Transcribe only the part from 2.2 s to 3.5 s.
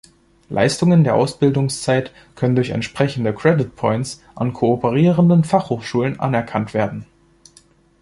können durch entsprechende